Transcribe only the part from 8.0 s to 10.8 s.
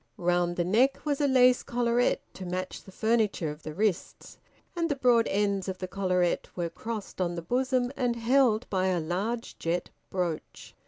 held by a large jet brooch.